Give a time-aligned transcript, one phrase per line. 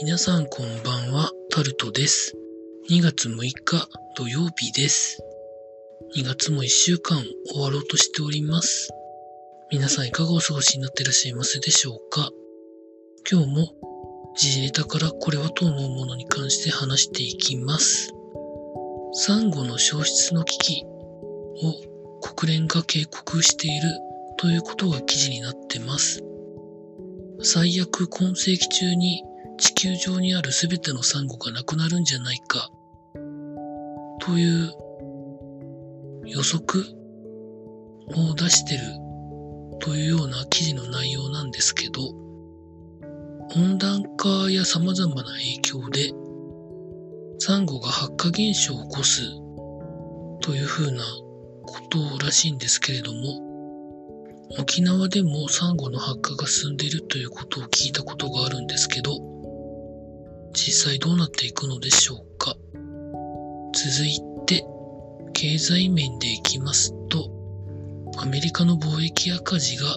[0.00, 2.36] 皆さんこんばんは、タルトです。
[2.88, 5.20] 2月6日土曜日です。
[6.16, 7.18] 2月も1週間
[7.50, 8.90] 終わろうとしております。
[9.72, 12.30] 皆さんいかがお過ごしになっていらっしゃいますでしょうか？
[13.28, 13.72] 今日も
[14.36, 18.12] 時事ネタからこれはと思うものに関して話していきます。
[19.14, 23.90] サンゴの消失の危機を国連が警告している
[24.38, 26.22] ということが記事になってます。
[27.42, 29.24] 最悪今世紀中に
[29.58, 32.70] 地球上にある全てのサンゴがなくなるんじゃないか。
[34.20, 34.72] という
[36.26, 36.84] 予測
[38.14, 38.80] を出してる
[39.80, 42.02] というような記事の内容なんですけど
[43.56, 46.10] 温暖化や様々な影響で
[47.38, 49.22] サンゴが発火現象を起こす
[50.42, 51.02] というふうな
[51.64, 53.48] ことらしいんですけれども
[54.58, 59.37] 沖縄でもサンゴの発火が進んでいるということを聞いたことがあるんですけど
[60.52, 62.54] 実際どうなっていくのでしょうか。
[63.72, 64.64] 続いて
[65.32, 67.30] 経済面でいきますと
[68.16, 69.96] アメリカの貿易赤字が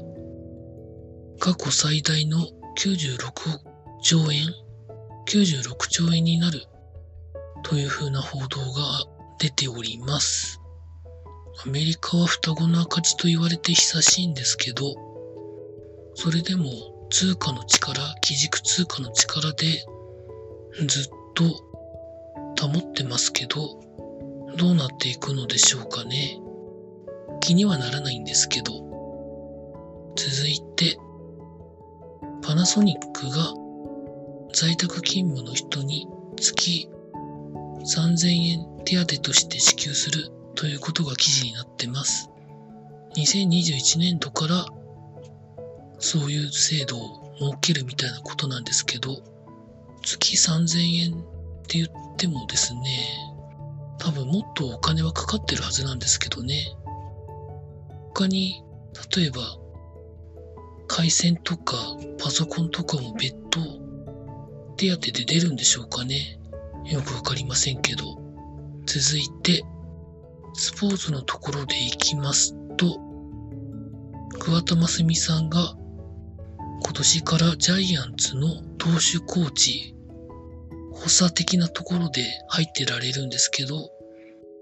[1.39, 2.37] 過去最大の
[2.77, 3.31] 96
[4.03, 4.47] 兆円
[5.27, 6.65] 96兆円になる
[7.63, 9.05] というふうな報道が
[9.39, 10.61] 出ております。
[11.65, 14.95] アメリカは双子の赤字と言われて久しいんですけど
[16.15, 16.65] それでも
[17.11, 19.85] 通貨の力基軸通貨の力で
[20.87, 21.03] ずっ
[21.35, 21.43] と
[22.67, 23.79] 保ってますけど、
[24.57, 26.39] どうなっていくのでしょうかね。
[27.39, 28.73] 気にはならないんですけど。
[30.15, 30.97] 続いて、
[32.43, 33.53] パナソニックが
[34.53, 36.89] 在宅勤務の人に月
[37.95, 42.29] 3000円手当として支給するということが記事になってます。
[43.15, 44.65] 2021年度から
[45.99, 49.30] そういう制度を設けるみたいなことなんですけど、
[50.49, 51.21] 3000円っ
[51.67, 52.81] て言ってもですね、
[53.99, 56.75] 多分もっとお金はかかってるはずなんですけどね。
[58.13, 58.63] 他に、
[59.15, 59.41] 例えば、
[60.87, 61.77] 回線とか
[62.17, 63.59] パソコンとかも別途
[64.75, 66.39] 手当で出るんでしょうかね。
[66.85, 68.19] よくわかりませんけど。
[68.85, 69.63] 続いて、
[70.53, 72.99] スポーツのところでいきますと、
[74.39, 75.75] 桑田真澄さんが
[76.83, 78.47] 今年からジャイアンツの
[78.77, 79.95] 投手コーチ、
[81.01, 83.89] 補佐的なところで入ってられるんですけど、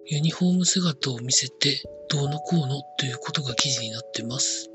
[0.05, 4.69] ユニフォーム姿を見せてどうのこうのということが記事になってます。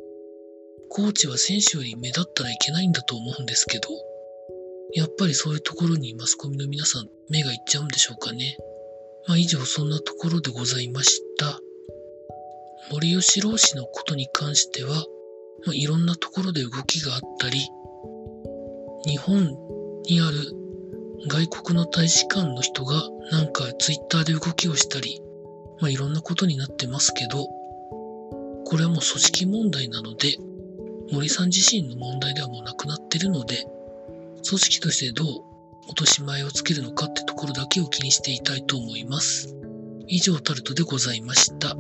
[0.91, 3.89] コーチは選手より目立ったらいけないんだと思うんですけど、
[4.93, 8.59] やっぱりそういうところにマスコミの皆さん目がいっちゃうんでしょうかね。
[9.27, 11.59] まあ以上そんなところでございました。
[12.93, 15.07] 森喜朗氏のことに関しては、
[15.65, 17.59] まあ、いろんなところで動きがあったり、
[19.07, 19.57] 日本
[20.05, 20.64] にある
[21.27, 25.23] 外国の大使館の人がなんかツイッターで動きをしたり、
[25.81, 27.47] まあ、いろんなことになってますけど、
[28.67, 30.37] これはもう組織問題なので、
[31.13, 33.67] 森さん自身の問題ではもうなくなってるので、
[34.47, 35.27] 組織としてどう
[35.89, 39.57] 落とし前をつけるのかってところだけを気にしていたいと思います。
[40.07, 41.75] 以上タルトでございました。